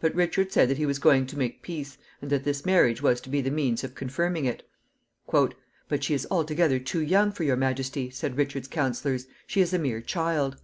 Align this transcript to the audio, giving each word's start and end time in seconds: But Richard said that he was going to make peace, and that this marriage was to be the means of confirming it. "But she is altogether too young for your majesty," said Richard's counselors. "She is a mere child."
But 0.00 0.12
Richard 0.16 0.50
said 0.50 0.68
that 0.70 0.76
he 0.76 0.86
was 0.86 0.98
going 0.98 1.24
to 1.26 1.38
make 1.38 1.62
peace, 1.62 1.96
and 2.20 2.28
that 2.32 2.42
this 2.42 2.66
marriage 2.66 3.00
was 3.00 3.20
to 3.20 3.28
be 3.28 3.40
the 3.40 3.48
means 3.52 3.84
of 3.84 3.94
confirming 3.94 4.44
it. 4.44 4.68
"But 5.30 5.54
she 6.02 6.14
is 6.14 6.26
altogether 6.32 6.80
too 6.80 6.98
young 7.00 7.30
for 7.30 7.44
your 7.44 7.54
majesty," 7.54 8.10
said 8.10 8.36
Richard's 8.36 8.66
counselors. 8.66 9.28
"She 9.46 9.60
is 9.60 9.72
a 9.72 9.78
mere 9.78 10.00
child." 10.00 10.58